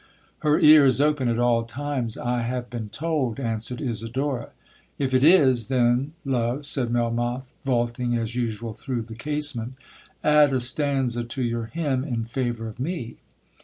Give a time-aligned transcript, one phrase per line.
[0.39, 5.67] 'Her ear is open at all times, I have been told,' answered Isidora.—'If it is,
[5.67, 9.73] then, love,' said Melmoth, vaulting as usual through the casement,
[10.23, 13.17] 'add a stanza to your hymn in favour of me.'